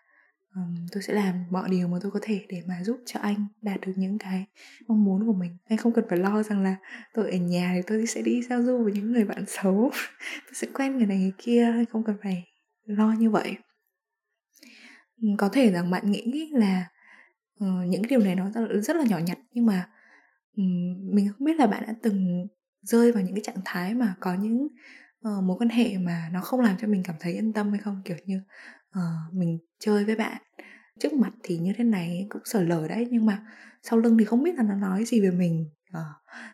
um, 0.56 0.76
tôi 0.92 1.04
sẽ 1.04 1.14
làm 1.14 1.46
mọi 1.50 1.70
điều 1.70 1.88
mà 1.88 1.98
tôi 2.02 2.12
có 2.12 2.20
thể 2.22 2.46
để 2.50 2.62
mà 2.68 2.84
giúp 2.84 3.00
cho 3.06 3.20
anh 3.20 3.48
đạt 3.62 3.82
được 3.82 3.94
những 3.96 4.18
cái 4.18 4.46
mong 4.88 5.04
muốn 5.04 5.28
của 5.28 5.34
mình. 5.34 5.58
Anh 5.66 5.78
không 5.78 5.94
cần 5.94 6.06
phải 6.10 6.18
lo 6.18 6.44
rằng 6.44 6.64
là 6.64 6.76
tôi 7.14 7.32
ở 7.32 7.38
nhà 7.38 7.72
thì 7.76 7.82
tôi 7.88 8.08
sẽ 8.08 8.22
đi 8.22 8.42
giao 8.42 8.64
du 8.64 8.84
với 8.84 8.94
những 8.94 9.12
người 9.12 9.26
bạn 9.26 9.44
xấu. 9.48 9.92
Tôi 10.46 10.54
sẽ 10.54 10.68
quen 10.74 10.98
người 10.98 11.06
này 11.06 11.18
người 11.18 11.34
kia 11.38 11.64
anh 11.64 11.86
không 11.86 12.04
cần 12.04 12.16
phải 12.24 12.44
lo 12.86 13.14
như 13.20 13.30
vậy. 13.30 13.56
Có 15.38 15.50
thể 15.50 15.72
rằng 15.72 15.92
bạn 15.92 16.12
nghĩ 16.12 16.52
là 16.54 16.90
uh, 17.64 17.88
những 17.88 18.04
cái 18.04 18.10
điều 18.10 18.20
này 18.20 18.36
nó 18.36 18.52
rất 18.82 18.96
là 18.96 19.04
nhỏ 19.04 19.18
nhặt 19.18 19.38
nhưng 19.52 19.66
mà 19.66 19.90
um, 20.58 20.96
mình 21.16 21.30
không 21.30 21.46
biết 21.46 21.56
là 21.56 21.68
bạn 21.68 21.84
đã 21.88 21.94
từng 22.02 22.48
rơi 22.82 23.12
vào 23.12 23.24
những 23.24 23.36
cái 23.36 23.44
trạng 23.44 23.62
thái 23.66 23.94
mà 23.94 24.16
có 24.20 24.34
những 24.34 24.68
uh, 25.28 25.44
mối 25.44 25.58
quan 25.60 25.70
hệ 25.70 25.98
mà 25.98 26.30
nó 26.34 26.42
không 26.42 26.60
làm 26.60 26.78
cho 26.82 26.88
mình 26.88 27.04
cảm 27.04 27.16
thấy 27.20 27.34
yên 27.34 27.54
tâm 27.54 27.72
hay 27.72 27.80
không. 27.80 28.02
Kiểu 28.06 28.18
như 28.26 28.42
uh, 29.00 29.34
mình 29.34 29.60
chơi 29.80 30.06
với 30.06 30.16
bạn. 30.16 30.42
Trước 31.00 31.14
mặt 31.14 31.32
thì 31.44 31.58
như 31.58 31.74
thế 31.78 31.84
này 31.84 32.28
cũng 32.30 32.42
sở 32.46 32.64
lờ 32.64 32.88
đấy 32.88 33.08
nhưng 33.12 33.26
mà 33.26 33.46
sau 33.84 34.00
lưng 34.00 34.18
thì 34.18 34.26
không 34.26 34.44
biết 34.44 34.56
là 34.56 34.64
nó 34.64 34.76
nói 34.76 35.06
gì 35.06 35.22
về 35.22 35.32
mình. 35.32 35.70
Uh, 35.90 36.02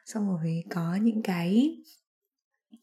xong 0.06 0.28
rồi 0.28 0.64
có 0.70 0.96
những 0.96 1.24
cái 1.24 1.78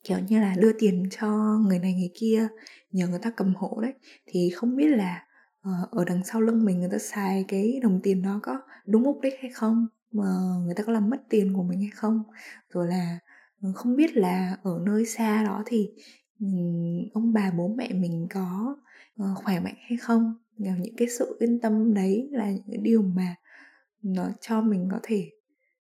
kiểu 0.05 0.19
như 0.29 0.41
là 0.41 0.55
đưa 0.59 0.73
tiền 0.73 1.09
cho 1.11 1.59
người 1.67 1.79
này 1.79 1.95
người 1.95 2.11
kia 2.15 2.49
nhờ 2.91 3.09
người 3.09 3.19
ta 3.23 3.31
cầm 3.31 3.55
hộ 3.55 3.81
đấy. 3.83 3.95
Thì 4.27 4.51
không 4.51 4.77
biết 4.77 4.89
là 4.89 5.25
uh, 5.69 5.91
ở 5.91 6.05
đằng 6.05 6.25
sau 6.25 6.41
lưng 6.41 6.65
mình 6.65 6.81
người 6.81 6.91
ta 6.93 6.99
xài 6.99 7.45
cái 7.49 7.81
đồng 7.83 8.01
tiền 8.03 8.23
đó 8.23 8.41
có 8.43 8.61
đúng 8.87 9.03
mục 9.03 9.19
đích 9.23 9.35
hay 9.43 9.51
không? 9.51 9.87
Mà 10.13 10.25
người 10.65 10.75
ta 10.75 10.83
có 10.83 10.93
làm 10.93 11.11
mất 11.11 11.19
tiền 11.29 11.53
của 11.55 11.63
mình 11.63 11.81
hay 11.81 11.91
không? 11.95 12.23
Rồi 12.73 12.87
là 12.87 13.19
ừ, 13.63 13.69
không 13.75 13.97
biết 13.97 14.17
là 14.17 14.57
ở 14.63 14.81
nơi 14.87 15.07
xa 15.07 15.45
đó 15.45 15.63
thì 15.67 15.89
ừ, 16.41 16.47
ông 17.13 17.33
bà 17.33 17.51
bố 17.51 17.75
mẹ 17.77 17.93
mình 17.93 18.27
có 18.31 18.77
uh, 18.79 18.88
Ờ, 19.19 19.35
khỏe 19.35 19.61
mạnh 19.61 19.75
hay 19.79 19.99
không. 19.99 20.35
Những 20.57 20.97
cái 20.97 21.09
sự 21.09 21.37
yên 21.41 21.61
tâm 21.61 21.95
đấy 21.95 22.29
là 22.33 22.51
những 22.51 22.65
cái 22.67 22.79
điều 22.83 23.03
mà 23.03 23.35
nó 24.03 24.29
cho 24.41 24.61
mình 24.63 24.89
có 24.93 25.01
thể 25.03 25.31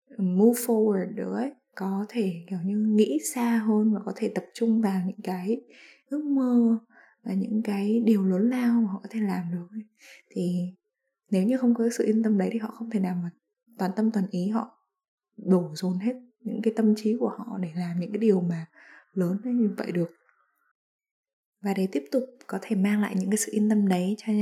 ừ, 0.09 0.23
move 0.23 0.61
forward 0.61 1.15
được 1.15 1.33
ấy. 1.33 1.51
Có 1.75 2.05
thể 2.09 2.33
kiểu 2.49 2.59
như 2.65 2.77
nghĩ 2.77 3.19
xa 3.33 3.57
hơn 3.57 3.93
và 3.93 3.99
có 4.05 4.13
thể 4.15 4.31
tập 4.35 4.45
trung 4.53 4.81
vào 4.81 5.01
những 5.05 5.21
cái 5.23 5.61
ước 6.09 6.23
mơ 6.25 6.79
và 7.23 7.33
những 7.33 7.61
cái 7.63 8.01
điều 8.05 8.25
lớn 8.25 8.49
lao 8.49 8.81
mà 8.81 8.91
họ 8.91 8.99
có 9.03 9.09
thể 9.11 9.19
làm 9.21 9.51
được 9.51 9.67
ấy. 9.71 9.83
thì 10.29 10.73
nếu 11.31 11.43
như 11.43 11.57
không 11.57 11.73
có 11.73 11.89
sự 11.97 12.05
yên 12.05 12.23
tâm 12.23 12.37
đấy 12.37 12.49
thì 12.51 12.59
họ 12.59 12.71
không 12.71 12.89
thể 12.89 12.99
nào 12.99 13.15
mà 13.23 13.29
toàn 13.77 13.91
tâm 13.95 14.11
toàn 14.11 14.25
ý 14.31 14.49
họ 14.49 14.77
đổ 15.37 15.71
dồn 15.75 15.97
hết 15.99 16.13
những 16.39 16.61
cái 16.61 16.73
tâm 16.77 16.95
trí 16.95 17.17
của 17.19 17.29
họ 17.29 17.57
để 17.61 17.69
làm 17.75 17.99
những 17.99 18.11
cái 18.11 18.19
điều 18.19 18.41
mà 18.41 18.65
lớn 19.13 19.37
như 19.43 19.69
vậy 19.77 19.91
được 19.91 20.11
và 21.67 21.73
để 21.73 21.87
tiếp 21.91 22.03
tục 22.11 22.23
có 22.47 22.59
thể 22.61 22.75
mang 22.75 23.01
lại 23.01 23.13
những 23.15 23.29
cái 23.29 23.37
sự 23.37 23.51
yên 23.51 23.69
tâm 23.69 23.87
đấy 23.87 24.15
cho 24.17 24.33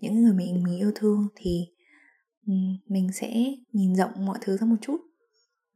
những 0.00 0.22
người 0.22 0.34
mình 0.34 0.62
mình 0.64 0.78
yêu 0.78 0.92
thương 0.94 1.28
thì 1.36 1.66
mình 2.88 3.12
sẽ 3.12 3.54
nhìn 3.72 3.94
rộng 3.94 4.10
mọi 4.26 4.38
thứ 4.40 4.56
ra 4.56 4.66
một 4.66 4.76
chút. 4.80 4.96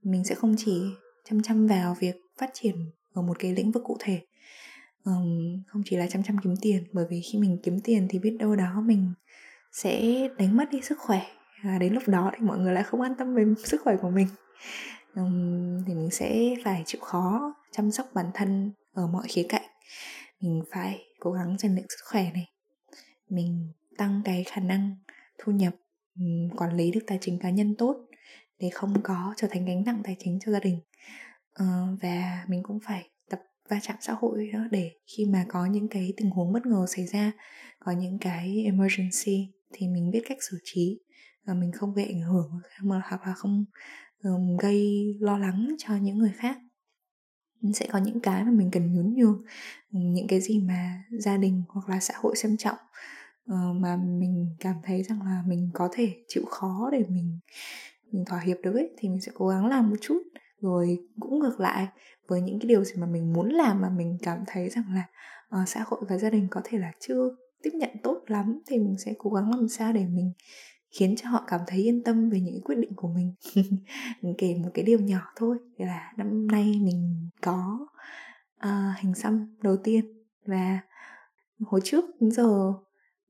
Mình 0.03 0.25
sẽ 0.25 0.35
không 0.35 0.55
chỉ 0.59 0.83
chăm 1.25 1.43
chăm 1.43 1.67
vào 1.67 1.97
việc 2.01 2.17
phát 2.39 2.51
triển 2.55 2.77
ở 3.13 3.23
một 3.23 3.39
cái 3.39 3.53
lĩnh 3.53 3.73
vực 3.73 3.83
cụ 3.87 3.97
thể 4.01 4.21
um, 5.05 5.63
không 5.67 5.83
chỉ 5.85 5.97
là 5.97 6.07
chăm 6.07 6.23
chăm 6.23 6.37
kiếm 6.45 6.55
tiền 6.61 6.85
bởi 6.93 7.07
vì 7.11 7.21
khi 7.21 7.39
mình 7.39 7.59
kiếm 7.63 7.81
tiền 7.85 8.07
thì 8.11 8.19
biết 8.19 8.37
đâu 8.39 8.57
đó 8.57 8.81
mình 8.85 9.13
sẽ 9.73 10.29
đánh 10.39 10.57
mất 10.57 10.65
đi 10.71 10.81
sức 10.83 10.99
khỏe. 10.99 11.21
Và 11.65 11.79
đến 11.79 11.95
lúc 11.95 12.03
đó 12.07 12.31
thì 12.35 12.47
mọi 12.47 12.59
người 12.59 12.75
lại 12.75 12.85
không 12.85 13.01
an 13.01 13.15
tâm 13.19 13.35
về 13.35 13.45
sức 13.65 13.81
khỏe 13.85 13.97
của 14.03 14.11
mình. 14.11 14.29
Um, 15.15 15.85
thì 15.87 15.95
mình 15.95 16.11
sẽ 16.11 16.55
phải 16.65 16.83
chịu 16.87 17.01
khó 17.01 17.55
chăm 17.73 17.91
sóc 17.91 18.07
bản 18.15 18.27
thân 18.35 18.73
ở 18.93 19.07
mọi 19.07 19.29
khía 19.29 19.47
cạnh 19.49 19.63
mình 20.41 20.63
phải 20.71 21.01
cố 21.21 21.33
gắng 21.33 21.57
rèn 21.59 21.75
luyện 21.75 21.87
sức 21.89 22.05
khỏe 22.11 22.31
này. 22.35 22.53
Mình 23.29 23.73
tăng 23.99 24.23
cái 24.25 24.45
khả 24.45 24.61
năng 24.61 24.97
thu 25.39 25.53
nhập 25.53 25.75
quản 26.57 26.77
lý 26.77 26.91
được 26.91 27.01
tài 27.07 27.19
chính 27.21 27.39
cá 27.39 27.51
nhân 27.51 27.75
tốt 27.79 27.97
để 28.59 28.71
không 28.73 29.03
có 29.03 29.35
trở 29.37 29.49
thành 29.51 29.65
gánh 29.65 29.85
nặng 29.85 30.01
tài 30.05 30.17
chính 30.19 30.39
cho 30.45 30.53
gia 30.53 30.61
đình. 30.61 30.81
Uh, 31.63 32.03
và 32.03 32.45
mình 32.49 32.63
cũng 32.63 32.79
phải 32.87 33.11
tập 33.31 33.41
va 33.69 33.79
chạm 33.83 33.97
xã 34.01 34.13
hội 34.13 34.51
đó 34.53 34.59
để 34.71 34.91
khi 35.17 35.27
mà 35.27 35.45
có 35.49 35.67
những 35.67 35.89
cái 35.89 36.13
tình 36.17 36.31
huống 36.31 36.53
bất 36.53 36.67
ngờ 36.67 36.87
xảy 36.89 37.07
ra 37.07 37.33
có 37.79 37.93
những 37.93 38.19
cái 38.19 38.63
emergency 38.65 39.53
thì 39.73 39.89
mình 39.89 40.11
biết 40.11 40.23
cách 40.29 40.39
xử 40.41 40.59
trí 40.65 41.01
và 41.45 41.55
mình 41.55 41.73
không 41.73 41.95
gây 41.95 42.05
ảnh 42.05 42.21
hưởng 42.21 42.51
hoặc 42.89 43.27
là 43.27 43.35
không 43.35 43.65
um, 44.23 44.57
gây 44.57 45.05
lo 45.21 45.39
lắng 45.39 45.69
cho 45.79 45.97
những 45.97 46.19
người 46.19 46.33
khác 46.37 46.59
sẽ 47.75 47.87
có 47.93 47.99
những 47.99 48.21
cái 48.21 48.45
mà 48.45 48.51
mình 48.51 48.71
cần 48.71 48.95
nhún 48.95 49.15
nhường 49.15 49.43
những 49.91 50.27
cái 50.27 50.41
gì 50.41 50.61
mà 50.61 51.05
gia 51.19 51.37
đình 51.37 51.63
hoặc 51.69 51.89
là 51.89 52.01
xã 52.01 52.15
hội 52.17 52.37
xem 52.37 52.57
trọng 52.57 52.79
ờ, 53.47 53.73
mà 53.73 53.97
mình 53.97 54.57
cảm 54.61 54.77
thấy 54.83 55.03
rằng 55.03 55.23
là 55.23 55.43
mình 55.47 55.71
có 55.75 55.89
thể 55.93 56.17
chịu 56.29 56.45
khó 56.45 56.91
để 56.93 57.05
mình 57.09 57.39
mình 58.13 58.25
thỏa 58.25 58.41
hiệp 58.41 58.57
được 58.63 58.75
ấy 58.75 58.91
thì 58.99 59.09
mình 59.09 59.21
sẽ 59.21 59.33
cố 59.35 59.49
gắng 59.49 59.67
làm 59.67 59.91
một 59.91 59.97
chút. 60.01 60.23
Rồi 60.61 60.99
cũng 61.21 61.39
ngược 61.39 61.61
lại 61.61 61.87
với 62.29 62.41
những 62.41 62.59
cái 62.61 62.69
điều 62.69 62.85
gì 62.85 62.95
mà 62.97 63.07
mình 63.07 63.33
muốn 63.33 63.49
làm 63.49 63.81
mà 63.81 63.91
mình 63.91 64.19
cảm 64.23 64.45
thấy 64.47 64.69
rằng 64.69 64.85
là 64.95 65.09
uh, 65.63 65.69
xã 65.69 65.85
hội 65.87 66.01
và 66.09 66.19
gia 66.19 66.31
đình 66.31 66.49
có 66.51 66.61
thể 66.65 66.79
là 66.79 66.93
chưa 67.01 67.37
tiếp 67.63 67.71
nhận 67.75 67.91
tốt 68.03 68.23
lắm 68.27 68.61
thì 68.67 68.79
mình 68.79 68.99
sẽ 68.99 69.15
cố 69.19 69.31
gắng 69.31 69.51
làm 69.51 69.69
sao 69.69 69.93
để 69.93 70.07
mình 70.07 70.33
khiến 70.99 71.15
cho 71.17 71.29
họ 71.29 71.45
cảm 71.47 71.61
thấy 71.67 71.79
yên 71.79 72.03
tâm 72.03 72.31
về 72.31 72.41
những 72.41 72.61
quyết 72.65 72.79
định 72.79 72.93
của 72.97 73.09
mình. 73.09 73.35
Mình 74.23 74.35
kể 74.39 74.55
một 74.63 74.71
cái 74.75 74.85
điều 74.85 74.99
nhỏ 74.99 75.33
thôi 75.37 75.59
là 75.77 76.13
năm 76.17 76.47
nay 76.47 76.81
mình 76.83 77.29
có 77.43 77.87
ờ, 78.59 78.91
uh, 78.91 79.03
hình 79.03 79.15
xăm 79.15 79.57
đầu 79.63 79.77
tiên 79.85 80.25
và 80.47 80.81
hồi 81.61 81.81
trước 81.85 82.05
đến 82.21 82.31
giờ 82.31 82.73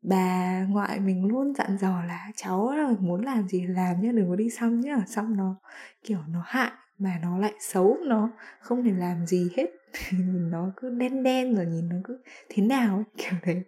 bà 0.02 0.64
ngoại 0.68 1.00
mình 1.00 1.24
luôn 1.24 1.54
dặn 1.54 1.78
dò 1.80 2.02
là 2.02 2.32
cháu 2.36 2.76
là 2.76 2.92
muốn 3.00 3.24
làm 3.24 3.48
gì 3.48 3.66
làm 3.66 4.00
nhá 4.00 4.12
đừng 4.12 4.28
có 4.28 4.36
đi 4.36 4.50
xăm 4.50 4.80
nhá 4.80 5.04
xăm 5.06 5.36
nó 5.36 5.56
kiểu 6.04 6.18
nó 6.28 6.42
hại 6.46 6.72
mà 6.98 7.18
nó 7.22 7.38
lại 7.38 7.52
xấu 7.60 7.96
nó 8.06 8.30
không 8.60 8.84
thể 8.84 8.92
làm 8.92 9.26
gì 9.26 9.50
hết. 9.56 9.66
Nhìn 10.12 10.50
nó 10.50 10.72
cứ 10.76 10.90
đen 10.90 11.22
đen 11.22 11.54
rồi 11.54 11.66
nhìn 11.66 11.88
nó 11.88 11.96
cứ 12.04 12.18
thế 12.48 12.62
nào 12.62 12.96
ấy, 12.96 13.04
kiểu 13.16 13.38
đấy. 13.46 13.62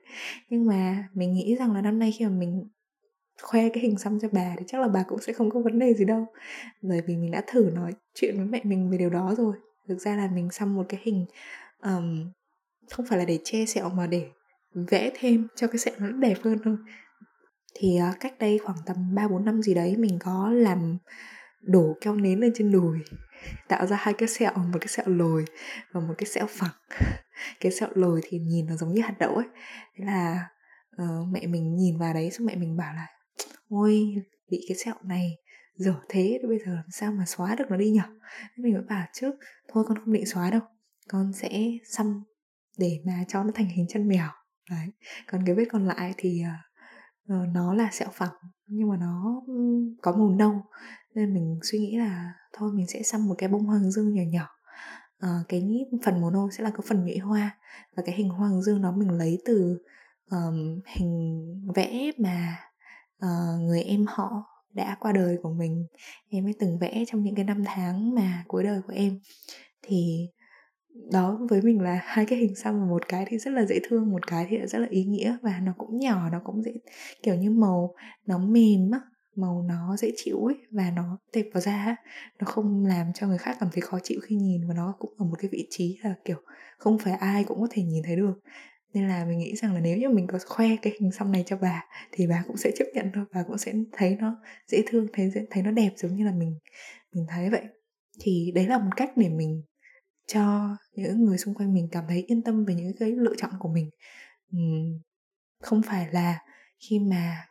Nhưng 0.50 0.66
mà 0.66 1.08
mình 1.14 1.34
nghĩ 1.34 1.56
rằng 1.56 1.72
là 1.72 1.82
năm 1.82 1.98
nay 1.98 2.12
khi 2.18 2.24
mà 2.24 2.30
mình 2.30 2.68
khoe 3.42 3.68
cái 3.68 3.82
hình 3.82 3.98
xăm 3.98 4.20
cho 4.20 4.28
bà 4.32 4.54
thì 4.58 4.64
chắc 4.68 4.80
là 4.80 4.88
bà 4.88 5.02
cũng 5.08 5.20
sẽ 5.20 5.32
không 5.32 5.50
có 5.50 5.60
vấn 5.60 5.78
đề 5.78 5.94
gì 5.94 6.04
đâu. 6.04 6.26
Bởi 6.82 7.00
vì 7.06 7.16
mình 7.16 7.30
đã 7.30 7.42
thử 7.46 7.70
nói 7.74 7.92
chuyện 8.14 8.36
với 8.36 8.46
mẹ 8.46 8.60
mình 8.64 8.90
về 8.90 8.98
điều 8.98 9.10
đó 9.10 9.34
rồi. 9.38 9.56
Thực 9.88 9.98
ra 9.98 10.16
là 10.16 10.28
mình 10.34 10.50
xăm 10.50 10.74
một 10.74 10.86
cái 10.88 11.00
hình 11.04 11.26
um, 11.82 12.32
không 12.90 13.06
phải 13.06 13.18
là 13.18 13.24
để 13.24 13.38
che 13.44 13.66
sẹo 13.66 13.88
mà 13.88 14.06
để 14.06 14.28
vẽ 14.74 15.10
thêm 15.18 15.48
cho 15.56 15.66
cái 15.66 15.78
sẹo 15.78 15.94
nó 15.98 16.08
đẹp 16.08 16.34
hơn 16.42 16.58
thôi. 16.64 16.76
Thì 17.74 17.98
uh, 18.10 18.20
cách 18.20 18.38
đây 18.38 18.58
khoảng 18.58 18.78
tầm 18.86 19.14
3 19.14 19.28
4 19.28 19.44
năm 19.44 19.62
gì 19.62 19.74
đấy 19.74 19.96
mình 19.96 20.18
có 20.20 20.50
làm 20.50 20.98
đổ 21.60 21.96
keo 22.00 22.14
nến 22.14 22.40
lên 22.40 22.52
trên 22.54 22.72
đùi 22.72 22.98
tạo 23.68 23.86
ra 23.86 23.96
hai 24.00 24.14
cái 24.14 24.28
sẹo 24.28 24.52
một 24.54 24.78
cái 24.80 24.88
sẹo 24.88 25.06
lồi 25.08 25.44
và 25.92 26.00
một 26.00 26.14
cái 26.18 26.26
sẹo 26.26 26.46
phẳng. 26.48 26.70
Cái 27.60 27.72
sẹo 27.72 27.88
lồi 27.94 28.20
thì 28.24 28.38
nhìn 28.38 28.66
nó 28.66 28.76
giống 28.76 28.94
như 28.94 29.02
hạt 29.02 29.14
đậu 29.18 29.34
ấy. 29.34 29.46
Thế 29.96 30.04
là 30.04 30.48
uh, 31.02 31.28
mẹ 31.30 31.46
mình 31.46 31.76
nhìn 31.76 31.98
vào 31.98 32.14
đấy 32.14 32.30
xong 32.30 32.46
mẹ 32.46 32.56
mình 32.56 32.76
bảo 32.76 32.94
là 32.94 33.06
ôi 33.68 34.14
bị 34.50 34.64
cái 34.68 34.76
sẹo 34.76 34.94
này 35.02 35.38
dở 35.74 35.94
thế 36.08 36.40
bây 36.48 36.58
giờ 36.58 36.74
làm 36.74 36.90
sao 36.90 37.12
mà 37.12 37.24
xóa 37.26 37.54
được 37.54 37.64
nó 37.70 37.76
đi 37.76 37.90
nhở? 37.90 38.02
Mình 38.56 38.74
mới 38.74 38.82
bảo 38.82 39.06
trước 39.12 39.34
thôi 39.68 39.84
con 39.88 39.98
không 39.98 40.12
định 40.12 40.26
xóa 40.26 40.50
đâu 40.50 40.60
con 41.08 41.32
sẽ 41.32 41.62
xăm 41.84 42.22
để 42.78 43.00
mà 43.06 43.24
cho 43.28 43.44
nó 43.44 43.50
thành 43.54 43.68
hình 43.68 43.86
chân 43.88 44.08
mèo. 44.08 44.28
Đấy 44.70 44.88
còn 45.26 45.42
cái 45.46 45.54
vết 45.54 45.64
còn 45.70 45.86
lại 45.86 46.14
thì 46.16 46.42
uh, 47.26 47.48
nó 47.54 47.74
là 47.74 47.88
sẹo 47.92 48.08
phẳng 48.12 48.34
nhưng 48.66 48.88
mà 48.88 48.96
nó 48.96 49.42
có 50.02 50.12
màu 50.12 50.30
nâu. 50.30 50.62
Nên 51.14 51.34
mình 51.34 51.58
suy 51.62 51.78
nghĩ 51.78 51.96
là 51.96 52.32
thôi 52.52 52.70
mình 52.74 52.86
sẽ 52.86 53.02
xăm 53.02 53.28
một 53.28 53.34
cái 53.38 53.48
bông 53.48 53.64
hoàng 53.64 53.90
dương 53.90 54.14
nhỏ 54.14 54.22
nhỏ. 54.30 54.48
Uh, 55.24 55.48
cái 55.48 55.86
phần 56.04 56.20
màu 56.20 56.30
nâu 56.30 56.50
sẽ 56.50 56.64
là 56.64 56.70
cái 56.70 56.80
phần 56.88 57.04
nhụy 57.04 57.18
hoa 57.18 57.58
và 57.96 58.02
cái 58.06 58.14
hình 58.14 58.28
hoàng 58.28 58.62
dương 58.62 58.82
đó 58.82 58.92
mình 58.92 59.10
lấy 59.10 59.42
từ 59.44 59.78
um, 60.30 60.80
hình 60.86 61.44
vẽ 61.74 62.10
mà 62.18 62.56
uh, 63.24 63.62
người 63.62 63.82
em 63.82 64.04
họ 64.08 64.30
đã 64.74 64.96
qua 65.00 65.12
đời 65.12 65.36
của 65.42 65.50
mình. 65.50 65.86
Em 66.30 66.44
mới 66.44 66.54
từng 66.58 66.78
vẽ 66.78 67.04
trong 67.06 67.22
những 67.22 67.34
cái 67.34 67.44
năm 67.44 67.62
tháng 67.66 68.14
mà 68.14 68.44
cuối 68.48 68.64
đời 68.64 68.80
của 68.86 68.92
em. 68.92 69.20
Thì 69.82 70.28
đó 71.12 71.38
với 71.50 71.62
mình 71.62 71.80
là 71.80 72.00
hai 72.04 72.26
cái 72.26 72.38
hình 72.38 72.54
xăm 72.54 72.88
một 72.88 73.08
cái 73.08 73.24
thì 73.28 73.38
rất 73.38 73.50
là 73.50 73.64
dễ 73.64 73.78
thương 73.88 74.10
một 74.10 74.26
cái 74.26 74.46
thì 74.48 74.56
rất 74.66 74.78
là 74.78 74.86
ý 74.90 75.04
nghĩa 75.04 75.36
và 75.42 75.60
nó 75.62 75.72
cũng 75.78 75.98
nhỏ 75.98 76.28
nó 76.32 76.40
cũng 76.44 76.62
dễ 76.62 76.72
kiểu 77.22 77.34
như 77.34 77.50
màu 77.50 77.94
nó 78.26 78.38
mềm 78.38 78.90
á 78.90 79.00
màu 79.36 79.62
nó 79.62 79.96
dễ 79.96 80.12
chịu 80.16 80.44
ấy 80.44 80.56
và 80.70 80.90
nó 80.96 81.18
đẹp 81.32 81.46
vào 81.52 81.60
da 81.60 81.96
nó 82.40 82.46
không 82.46 82.86
làm 82.86 83.12
cho 83.14 83.26
người 83.26 83.38
khác 83.38 83.56
cảm 83.60 83.68
thấy 83.72 83.80
khó 83.80 83.98
chịu 84.02 84.20
khi 84.22 84.36
nhìn 84.36 84.68
và 84.68 84.74
nó 84.74 84.94
cũng 84.98 85.14
ở 85.18 85.24
một 85.24 85.36
cái 85.38 85.48
vị 85.52 85.66
trí 85.70 85.98
là 86.02 86.14
kiểu 86.24 86.36
không 86.78 86.98
phải 86.98 87.12
ai 87.12 87.44
cũng 87.44 87.60
có 87.60 87.66
thể 87.70 87.82
nhìn 87.82 88.02
thấy 88.06 88.16
được 88.16 88.40
nên 88.94 89.08
là 89.08 89.24
mình 89.24 89.38
nghĩ 89.38 89.56
rằng 89.56 89.74
là 89.74 89.80
nếu 89.80 89.96
như 89.98 90.08
mình 90.08 90.26
có 90.26 90.38
khoe 90.46 90.66
cái 90.82 90.92
hình 91.00 91.12
xăm 91.12 91.32
này 91.32 91.44
cho 91.46 91.56
bà 91.56 91.84
thì 92.12 92.26
bà 92.26 92.44
cũng 92.46 92.56
sẽ 92.56 92.70
chấp 92.76 92.84
nhận 92.94 93.10
thôi, 93.14 93.24
bà 93.34 93.42
cũng 93.42 93.58
sẽ 93.58 93.74
thấy 93.92 94.16
nó 94.20 94.42
dễ 94.66 94.82
thương, 94.86 95.06
thấy 95.12 95.32
thấy 95.50 95.62
nó 95.62 95.70
đẹp 95.70 95.90
giống 95.96 96.16
như 96.16 96.24
là 96.24 96.32
mình 96.32 96.58
mình 97.12 97.26
thấy 97.28 97.50
vậy. 97.50 97.62
Thì 98.20 98.52
đấy 98.54 98.66
là 98.66 98.78
một 98.78 98.90
cách 98.96 99.10
để 99.16 99.28
mình 99.28 99.62
cho 100.26 100.76
những 100.92 101.24
người 101.24 101.38
xung 101.38 101.54
quanh 101.54 101.74
mình 101.74 101.88
cảm 101.92 102.04
thấy 102.08 102.24
yên 102.26 102.42
tâm 102.42 102.64
về 102.64 102.74
những 102.74 102.92
cái 102.98 103.10
lựa 103.10 103.34
chọn 103.36 103.50
của 103.58 103.68
mình. 103.68 103.90
Không 105.62 105.82
phải 105.82 106.08
là 106.12 106.38
khi 106.78 106.98
mà 106.98 107.46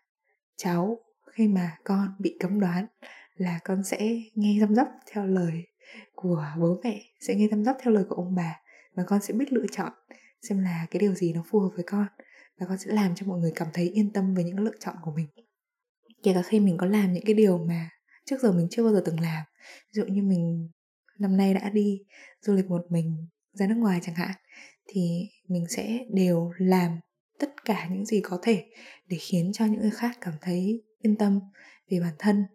cháu, 0.56 0.98
khi 1.32 1.48
mà 1.48 1.78
con 1.84 2.08
bị 2.20 2.38
cấm 2.40 2.60
đoán 2.60 2.86
là 3.36 3.60
con 3.64 3.84
sẽ 3.84 4.22
nghe 4.34 4.58
răm 4.60 4.76
rắp 4.76 4.88
theo 5.12 5.28
lời 5.28 5.64
của 6.16 6.46
bố 6.60 6.80
mẹ, 6.84 7.02
sẽ 7.20 7.36
nghe 7.36 7.48
răm 7.52 7.64
rắp 7.64 7.78
theo 7.82 7.94
lời 7.94 8.04
của 8.10 8.16
ông 8.16 8.36
bà 8.36 8.60
và 8.94 9.04
con 9.08 9.22
sẽ 9.22 9.34
biết 9.34 9.54
lựa 9.54 9.66
chọn 9.72 9.92
xem 10.42 10.60
là 10.60 10.88
cái 10.92 11.00
điều 11.00 11.14
gì 11.14 11.34
nó 11.34 11.44
phù 11.50 11.60
hợp 11.60 11.70
với 11.76 11.84
con 11.88 12.08
và 12.60 12.66
con 12.70 12.78
sẽ 12.78 12.94
làm 12.94 13.16
cho 13.16 13.26
mọi 13.26 13.40
người 13.40 13.52
cảm 13.56 13.68
thấy 13.74 13.90
yên 13.90 14.14
tâm 14.14 14.36
về 14.36 14.44
những 14.44 14.60
lựa 14.60 14.78
chọn 14.80 14.96
của 15.02 15.12
mình. 15.12 15.28
Kể 16.24 16.34
cả 16.34 16.42
khi 16.42 16.60
mình 16.60 16.78
có 16.78 16.86
làm 16.86 17.14
những 17.14 17.26
cái 17.26 17.34
điều 17.34 17.58
mà 17.58 17.90
trước 18.26 18.42
giờ 18.42 18.52
mình 18.52 18.68
chưa 18.72 18.84
bao 18.84 18.94
giờ 18.94 19.02
từng 19.06 19.20
làm. 19.20 19.44
Ví 19.64 19.94
dụ 19.94 20.06
như 20.06 20.24
mình 20.24 20.70
năm 21.20 21.38
nay 21.38 21.54
đã 21.54 21.70
đi 21.70 22.04
du 22.42 22.54
lịch 22.54 22.66
một 22.66 22.86
mình 22.90 23.28
ra 23.54 23.68
nước 23.68 23.76
ngoài 23.78 24.00
chẳng 24.04 24.16
hạn 24.16 24.36
thì 24.88 25.30
mình 25.48 25.66
sẽ 25.70 26.00
đều 26.14 26.52
làm 26.58 27.00
tất 27.40 27.66
cả 27.66 27.88
những 27.92 28.06
gì 28.06 28.22
có 28.24 28.40
thể 28.42 28.66
để 29.08 29.18
khiến 29.18 29.52
cho 29.54 29.66
những 29.66 29.82
người 29.82 29.92
khác 29.92 30.18
cảm 30.22 30.34
thấy 30.42 30.84
yên 31.02 31.16
tâm 31.16 31.40
về 31.90 32.00
bản 32.00 32.14
thân. 32.20 32.46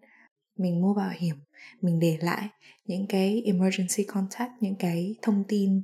Mình 0.56 0.80
mua 0.80 0.94
bảo 0.94 1.10
hiểm 1.14 1.36
mình 1.80 1.98
để 1.98 2.16
lại 2.20 2.48
những 2.84 3.06
cái 3.08 3.42
emergency 3.46 4.04
contact 4.04 4.50
những 4.60 4.76
cái 4.78 5.14
thông 5.22 5.44
tin 5.48 5.82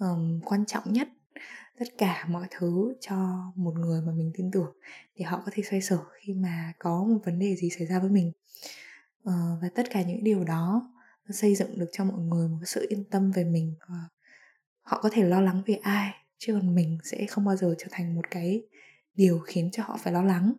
um, 0.00 0.40
quan 0.44 0.66
trọng 0.66 0.92
nhất 0.92 1.08
tất 1.78 1.84
cả 1.98 2.24
mọi 2.28 2.46
thứ 2.50 2.94
cho 3.00 3.16
một 3.56 3.74
người 3.74 4.02
mà 4.02 4.12
mình 4.12 4.30
tin 4.34 4.50
tưởng 4.50 4.72
để 5.16 5.24
họ 5.24 5.42
có 5.46 5.52
thể 5.54 5.62
xoay 5.62 5.82
sở 5.82 5.98
khi 6.12 6.34
mà 6.34 6.72
có 6.78 7.04
một 7.04 7.18
vấn 7.24 7.38
đề 7.38 7.56
gì 7.56 7.70
xảy 7.70 7.86
ra 7.86 7.98
với 7.98 8.10
mình. 8.10 8.32
Ờ, 9.24 9.58
và 9.62 9.68
tất 9.74 9.90
cả 9.90 10.02
những 10.02 10.24
điều 10.24 10.44
đó 10.44 10.90
nó 11.28 11.32
xây 11.32 11.54
dựng 11.54 11.78
được 11.78 11.88
cho 11.92 12.04
mọi 12.04 12.18
người 12.18 12.48
một 12.48 12.58
sự 12.66 12.86
yên 12.88 13.04
tâm 13.04 13.30
về 13.30 13.44
mình 13.44 13.74
và 13.88 13.96
họ 14.82 15.00
có 15.02 15.10
thể 15.12 15.24
lo 15.24 15.40
lắng 15.40 15.62
về 15.66 15.74
ai 15.74 16.14
chứ 16.38 16.52
còn 16.52 16.74
mình 16.74 16.98
sẽ 17.04 17.26
không 17.26 17.44
bao 17.44 17.56
giờ 17.56 17.74
trở 17.78 17.86
thành 17.90 18.14
một 18.14 18.30
cái 18.30 18.62
điều 19.14 19.38
khiến 19.38 19.70
cho 19.72 19.82
họ 19.82 19.98
phải 20.02 20.12
lo 20.12 20.22
lắng. 20.22 20.52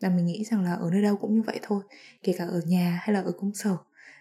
Và 0.00 0.08
mình 0.08 0.26
nghĩ 0.26 0.44
rằng 0.44 0.64
là 0.64 0.74
ở 0.74 0.90
nơi 0.90 1.02
đâu 1.02 1.16
cũng 1.16 1.34
như 1.34 1.42
vậy 1.42 1.60
thôi 1.62 1.82
kể 2.22 2.34
cả 2.38 2.44
ở 2.44 2.60
nhà 2.66 3.00
hay 3.02 3.14
là 3.14 3.20
ở 3.20 3.32
công 3.32 3.54
sở 3.54 3.76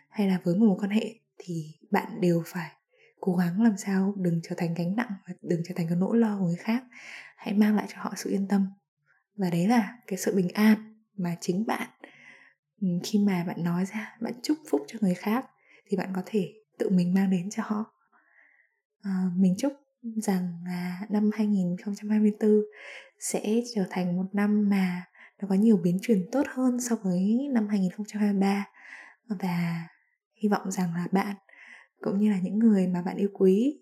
hay 0.10 0.28
là 0.28 0.40
với 0.44 0.56
một 0.56 0.66
mối 0.66 0.78
quan 0.80 0.92
hệ 0.92 1.16
thì 1.38 1.74
bạn 1.92 2.22
đều 2.22 2.44
phải 2.46 2.72
cố 3.22 3.36
gắng 3.36 3.62
làm 3.62 3.78
sao 3.78 4.14
đừng 4.18 4.40
trở 4.44 4.56
thành 4.58 4.74
gánh 4.74 4.96
nặng 4.96 5.12
và 5.28 5.34
đừng 5.42 5.62
trở 5.68 5.74
thành 5.78 5.88
cái 5.88 5.98
nỗi 5.98 6.18
lo 6.18 6.38
của 6.40 6.46
người 6.46 6.56
khác. 6.56 6.84
Hãy 7.36 7.54
mang 7.54 7.76
lại 7.76 7.86
cho 7.90 7.96
họ 8.02 8.14
sự 8.18 8.30
yên 8.30 8.48
tâm. 8.48 8.68
Và 9.36 9.50
đấy 9.50 9.68
là 9.68 9.98
cái 10.08 10.18
sự 10.18 10.36
bình 10.36 10.50
an 10.54 10.96
mà 11.18 11.36
chính 11.42 11.66
bạn 11.66 11.90
ừ, 12.82 12.88
khi 13.04 13.20
mà 13.20 13.44
bạn 13.48 13.64
nói 13.64 13.86
ra 13.86 14.18
bạn 14.22 14.34
chúc 14.44 14.58
phúc 14.70 14.82
cho 14.88 15.00
người 15.02 15.16
khác 15.16 15.46
thì 15.88 15.98
bạn 15.98 16.10
có 16.16 16.22
thể 16.26 16.54
tự 16.78 16.90
mình 16.90 17.14
mang 17.14 17.30
đến 17.30 17.50
cho 17.50 17.64
họ. 17.66 17.86
À, 19.02 19.26
mình 19.36 19.56
chúc 19.58 19.74
rằng 20.04 20.54
là 20.66 21.02
năm 21.10 21.30
2024 21.34 22.62
sẽ 23.20 23.62
trở 23.76 23.86
thành 23.90 24.18
một 24.18 24.26
năm 24.34 24.70
mà 24.70 25.06
nó 25.42 25.48
có 25.48 25.56
nhiều 25.56 25.78
biến 25.78 26.00
chuyển 26.02 26.30
tốt 26.32 26.44
hơn 26.50 26.80
so 26.80 26.96
với 26.96 27.50
năm 27.52 27.68
2023 27.68 28.66
và 29.28 29.88
hy 30.36 30.50
vọng 30.50 30.72
rằng 30.72 30.96
là 30.96 31.08
bạn 31.12 31.36
cũng 32.02 32.20
như 32.20 32.32
là 32.32 32.40
những 32.44 32.60
người 32.60 32.88
mà 32.88 33.02
bạn 33.02 33.18
yêu 33.18 33.30
quý, 33.34 33.80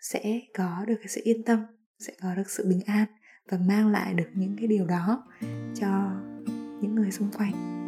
sẽ 0.00 0.40
có 0.54 0.84
được 0.88 0.94
cái 0.98 1.08
sự 1.08 1.20
yên 1.24 1.42
tâm, 1.42 1.58
sẽ 1.98 2.12
có 2.22 2.34
được 2.34 2.50
sự 2.50 2.68
bình 2.68 2.80
an 2.86 3.06
và 3.50 3.58
mang 3.58 3.88
lại 3.88 4.14
được 4.14 4.28
những 4.34 4.56
cái 4.58 4.66
điều 4.66 4.86
đó 4.86 5.24
cho 5.74 6.10
những 6.80 6.94
người 6.94 7.10
xung 7.10 7.30
quanh. 7.30 7.78